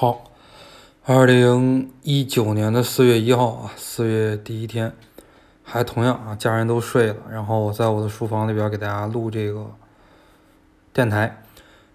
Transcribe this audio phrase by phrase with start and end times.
[0.00, 0.24] 好，
[1.04, 4.94] 二零一九年的四月一号啊，四月第一天，
[5.62, 9.66] 还同样啊，家人都睡了，然后我在我的书房里边给大家录这个
[10.94, 11.42] 电台。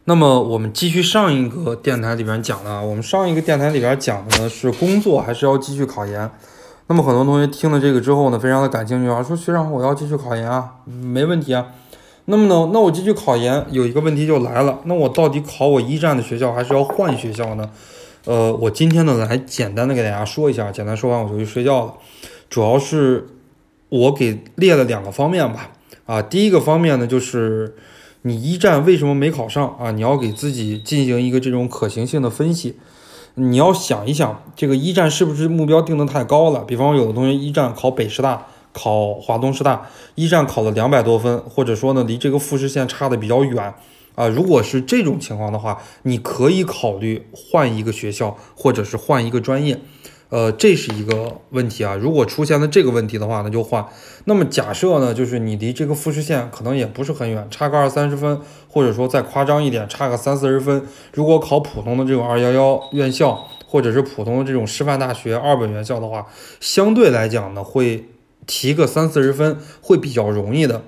[0.04, 6.30] 那么我们继续上一个电台里边讲的啊，我们上一个电台里边讲的呢是工作还是要继续考研。
[6.86, 11.74] 那么很多同学听了这个之后呢，非常的感兴趣啊，说学长我要继续考研啊，没问题啊。
[12.26, 17.68] 那么呢，那我继续考研，有一个问题就来了，那我到底考我一战的学校，还是要换学校呢？
[18.26, 21.94] 呃，我今天呢来简单的给大家说一下，简单说完我就去睡觉了。
[22.50, 23.28] 主要是
[23.90, 25.72] 我给列了两个方面吧，
[26.06, 27.76] 啊，第一个方面呢就是
[28.24, 29.92] 你一战为什么没考上啊？
[29.92, 32.78] 你要给自己进行一个这种可行性的分析，
[33.36, 36.64] 你要想一想，这个一战是不是目标定的太高了？
[36.66, 38.48] 比方说有的同学一战考北师大。
[38.78, 43.74] 考华东师大一战考了两百多分，或者说呢离这个复试线差的比较远
[44.16, 44.28] 啊。
[44.28, 49.80] 如果是这种情况的话，你可以考虑换一个学校，或者是换一个专业，
[50.30, 51.96] 呃，这是一个问题啊。
[51.96, 53.86] 如果出现了这个问题的话，那就换。
[54.26, 60.84] 那么假设呢，就是你离这个复试线可能也不是很远，差个二三十分，或者说再夸张一点，差个三四十分。
[61.14, 66.26] 如果考普通的这种二幺幺院校，或者是普通的这种师范大学二本院校的话，
[66.60, 68.06] 相对来讲呢会。
[68.48, 70.84] 提个三四十分会比较容易的，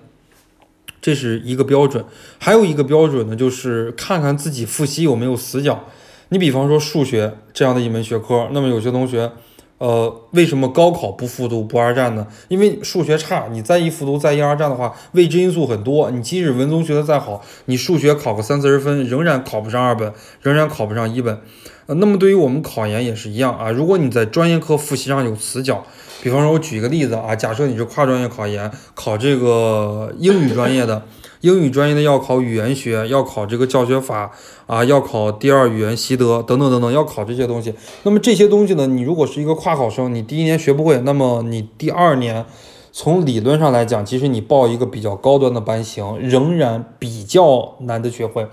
[1.02, 2.04] 这是一个标准。
[2.40, 5.86] 还有一个标准呢，就是看看自己复习有没有死角。
[6.30, 9.32] 你比方说数学这样的一门学科，那么有些同学，
[9.80, 12.26] 呃，为什么高考不复读不二战呢？
[12.48, 16.10] 因为数学差，你再一复读再一二战的话，未知因素很多。
[16.10, 20.12] 你即使文综学的再好，你数学考个三四十分，仍然考不上二本，
[20.42, 21.40] 仍然考不上一本。
[21.86, 23.70] 呃，那么对于我们考研也是一样啊。
[23.70, 25.86] 如果你在专业课复习上有死角，
[26.22, 31.04] 比方说，我举一个例子啊，假设你是跨专业考研，考这个英语专业的，
[31.42, 34.32] 英语专业的要考语言学，要考这个教学法
[34.66, 37.74] 啊，要考第二语言习得等等等等，要考这些东西。
[38.04, 42.46] 那么这些东西呢，你如果是一个跨考生，你第一年学不会，那么你第二年
[42.92, 48.48] 从理论上来讲，其实你报一个比较高端的班型，仍然比较难的学会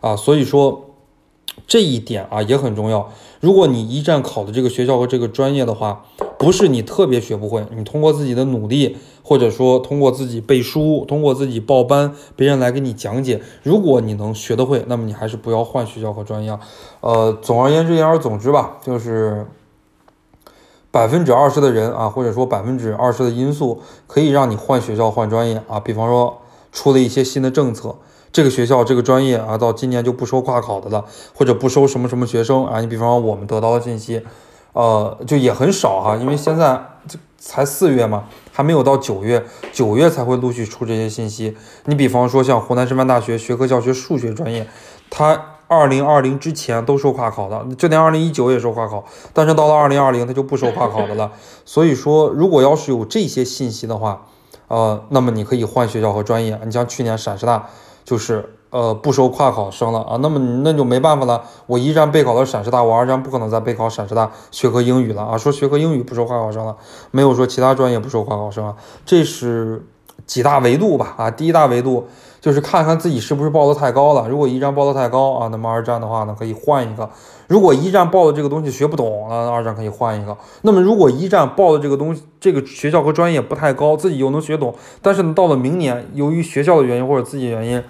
[0.00, 0.14] 啊。
[0.14, 0.84] 所以说。
[1.66, 3.10] 这一点啊也很重要。
[3.40, 6.04] 如果你一战考的这个学校和这个专业的话，
[6.38, 16.56] 不是你特别学不会，你通过自己的努力，或者说通过自己背书，通过自己报班，别人来给你讲解，如果你能学得会，那么你还是不要换学校和专业。
[17.00, 19.46] 呃，总而言之，言而总之吧，就是
[20.92, 25.80] 百分之二十的人啊，或者说百分之二十的因素，可以让你换学校换专业啊。
[25.80, 26.38] 比方说
[26.70, 27.96] 出了一些新的政策。
[28.30, 32.80] 这个学校这个专业啊，到今年就不收跨考的了，或者不收什么什么学生啊。
[32.80, 34.22] 你比方说我们得到的信息，
[34.78, 41.56] 呃，就也很少哈，因为现在这才四月嘛，还没有到九月，九月才会陆续出这些信息。
[41.86, 44.68] 你比方说像湖南师范大学学科教学数学专业，
[45.10, 51.32] 它二零二零之前都收跨考的，就连二零一九也收跨考，但是到了二零二零，它就不收跨考的了。
[51.64, 54.26] 所以说，如果要是有这些信息的话，
[54.68, 56.56] 呃，那么你可以换学校和专业。
[56.64, 57.68] 你像去年陕师大。
[58.04, 61.42] 就是呃不收跨考生了啊，那么那就没办法了。
[61.66, 65.38] 我一战备考了陕师大，我二战不可能再备考陕师大学科英语了啊。
[65.38, 66.76] 说学科英语不收跨考生了，
[67.10, 68.76] 没有说其他专业不收跨考生啊。
[69.06, 69.84] 这是
[70.26, 71.30] 几大维度吧啊。
[71.30, 72.06] 第一大维度
[72.40, 74.28] 就是看看自己是不是报的太高了。
[74.28, 77.08] 如果一战报的太高啊，那么二战的话呢可以换一个。
[77.46, 80.36] 如果一战报的这个东西学不懂，那二战可以换一个。
[80.60, 87.82] 那么如果一战报的这个东西，这个学校和专业不太高，自己又能学懂，但是呢到了明年，由于学校的原因或者自己原因。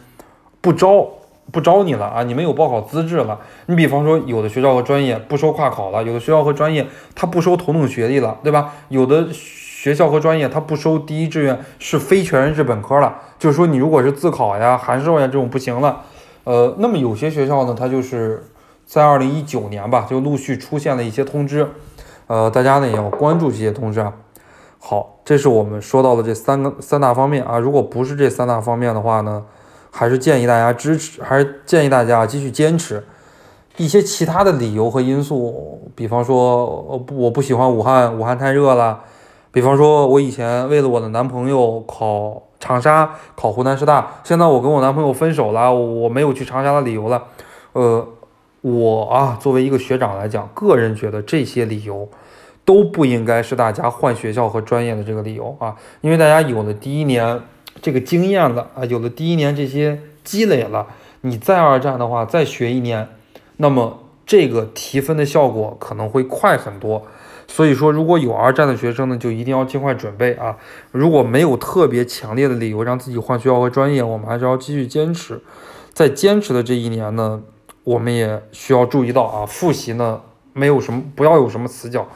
[0.60, 1.08] 不招
[1.50, 2.22] 不招你了啊！
[2.22, 3.38] 你没有报考资质了。
[3.66, 8.74] 你比方说，有的学校和专业不收跨考了，有的学校和专业他不收同等学历了，对吧？
[8.88, 16.02] 有的学校和专业他不收第一志愿是非全日制本科了，就是说你如果是自考呀、函授呀这种不行了。
[16.44, 18.44] 呃，那么有些学校呢，它就是
[18.84, 21.66] 在二零一九年吧，就陆续出现了一些通知，
[22.26, 24.12] 呃，大家呢也要关注这些通知啊。
[24.78, 27.58] 好，这是我们说到的这三个三大方面啊。
[27.58, 29.44] 如果不是这三大方面的话呢？
[29.90, 33.04] 还是建议大家支持，还是建议大家继续坚持。
[33.76, 39.00] 一些其他的理由和因素，比方说，我不喜欢武汉，武汉太热了。
[39.52, 47.22] 比方说，我以前为了我的男朋友考长沙，考湖南师大，现在我跟我男朋友分手了，我没有去长沙的理由了。
[47.72, 48.04] 呃，
[48.62, 52.08] 我啊，作为一个学长来讲，个人觉得这些理由
[52.64, 57.40] 都不应该是大家换学校和专业的这个理由啊，因为大家有了第一年。
[57.80, 60.86] 这个经验了啊，有了第一年这些积累了，
[61.22, 63.08] 你再二战的话，再学一年，
[63.56, 67.06] 那么这个提分的效果可能会快很多。
[67.50, 70.58] 所以说，如果有二战的学生呢，就一定要尽快准备啊。
[70.92, 75.40] 如果没有特别强烈的理由让自己换学校和专业，我们还是要继续坚持。
[75.94, 77.40] 在坚持的这一年呢，
[77.84, 80.20] 我们也需要注意到啊，复习呢
[80.52, 82.06] 没有什么，不要有什么死角。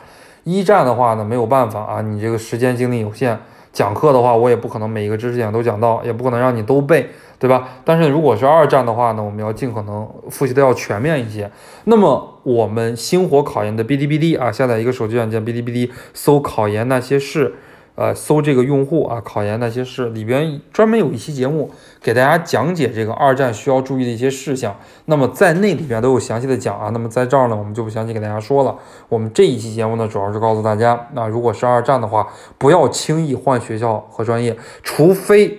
[0.44, 3.40] 一战的话呢，没有办法啊，你这个时间精力有限，
[3.72, 7.08] 讲课的话，我也不可能每一个知识点都讲到，也不可能让你都背，
[7.38, 7.68] 对吧？
[7.84, 11.50] 但是如果是二战的话呢，我们要尽可能复习的要全面一些。
[11.84, 17.54] 那么我们星火考研的 B D B D 啊，下载一个手机软件 B D B D，，搜考研那些事。
[17.94, 24.74] 呃，搜这个用户啊，考研那些事里边专门有一期节目给大家讲解这个二战需要注意的一些事项。
[25.04, 26.88] 那么在那里边都有详细的讲啊。
[26.90, 28.74] 那么在这儿呢，我们就不详细给大家说了。
[29.08, 35.58] 我们这一期节目呢，主要是告诉大家，那如果是二战的话，不要轻易换学校和专业，除非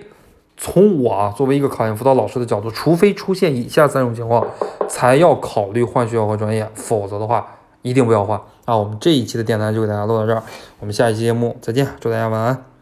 [0.56, 4.44] 从我啊作为一个考研辅导老师的角度，除非出现以下三种情况，
[4.88, 7.46] 才要考虑换学校和专业，否则的话
[7.84, 8.36] 一定不要换。
[8.64, 10.42] 啊，我们这一期的电台就给大家录到这儿，
[10.80, 12.73] 我们下一期节目再见，祝大家晚安。